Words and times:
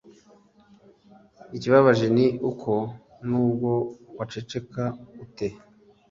Ikibabaje 1.55 2.05
ni 2.15 2.27
uko 2.49 2.71
n’ubwo 3.27 3.71
waceceka 4.17 4.83
ute 5.23 5.47